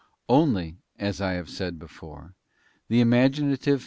[0.27, 2.33] Only, as I have said before,
[2.87, 3.79] the imaginative painful.